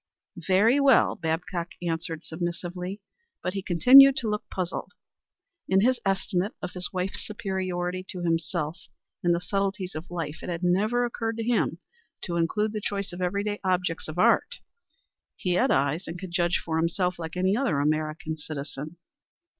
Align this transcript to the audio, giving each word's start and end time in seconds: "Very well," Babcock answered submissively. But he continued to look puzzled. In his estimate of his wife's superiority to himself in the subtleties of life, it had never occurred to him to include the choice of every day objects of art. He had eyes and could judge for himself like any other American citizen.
"Very 0.47 0.79
well," 0.79 1.13
Babcock 1.15 1.73
answered 1.79 2.23
submissively. 2.23 3.01
But 3.43 3.53
he 3.53 3.61
continued 3.61 4.15
to 4.15 4.27
look 4.29 4.49
puzzled. 4.49 4.93
In 5.69 5.81
his 5.81 5.99
estimate 6.03 6.53
of 6.59 6.71
his 6.73 6.91
wife's 6.91 7.21
superiority 7.23 8.03
to 8.09 8.23
himself 8.23 8.79
in 9.23 9.31
the 9.31 9.39
subtleties 9.39 9.93
of 9.93 10.09
life, 10.09 10.41
it 10.41 10.49
had 10.49 10.63
never 10.63 11.05
occurred 11.05 11.37
to 11.37 11.43
him 11.43 11.77
to 12.23 12.37
include 12.37 12.73
the 12.73 12.81
choice 12.81 13.13
of 13.13 13.21
every 13.21 13.43
day 13.43 13.59
objects 13.63 14.07
of 14.07 14.17
art. 14.17 14.55
He 15.35 15.51
had 15.53 15.69
eyes 15.69 16.07
and 16.07 16.17
could 16.19 16.31
judge 16.31 16.57
for 16.65 16.77
himself 16.79 17.19
like 17.19 17.37
any 17.37 17.55
other 17.55 17.79
American 17.79 18.37
citizen. 18.37 18.97